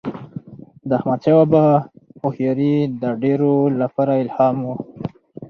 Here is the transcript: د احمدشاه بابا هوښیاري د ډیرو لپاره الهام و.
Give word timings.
د 0.87 0.89
احمدشاه 0.99 1.37
بابا 1.51 1.65
هوښیاري 2.21 2.75
د 3.01 3.03
ډیرو 3.23 3.53
لپاره 3.81 4.13
الهام 4.23 4.57
و. 4.63 4.67